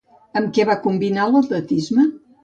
Amb 0.39 0.47
què 0.57 0.63
va 0.69 0.77
combinar 0.85 1.27
l'atletisme? 1.33 2.07